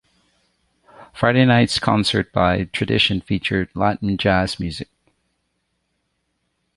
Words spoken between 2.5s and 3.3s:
tradition